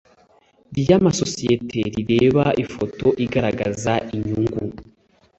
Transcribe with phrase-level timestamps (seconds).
[0.77, 4.61] ry amasosiyete rireba ifoto igaragaza inyungu